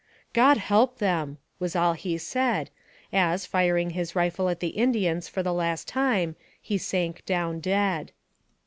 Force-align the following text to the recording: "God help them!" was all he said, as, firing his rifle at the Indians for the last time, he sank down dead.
"God 0.33 0.57
help 0.57 0.97
them!" 0.97 1.37
was 1.59 1.75
all 1.75 1.93
he 1.93 2.17
said, 2.17 2.71
as, 3.13 3.45
firing 3.45 3.91
his 3.91 4.15
rifle 4.15 4.49
at 4.49 4.59
the 4.59 4.69
Indians 4.69 5.27
for 5.27 5.43
the 5.43 5.53
last 5.53 5.87
time, 5.87 6.35
he 6.59 6.79
sank 6.79 7.23
down 7.25 7.59
dead. 7.59 8.11